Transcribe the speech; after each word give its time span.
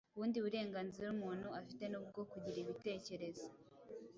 Ubundi 0.15 0.37
burenganzira 0.45 1.07
umuntu 1.15 1.47
afite 1.59 1.83
ni 1.87 1.97
ubwo 2.01 2.21
kugira 2.31 2.57
ibitekerezo 2.61 3.47